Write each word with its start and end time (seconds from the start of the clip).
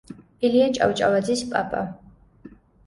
ილია 0.49 0.69
ჭავჭავაძის 0.79 1.47
პაპა. 1.55 1.87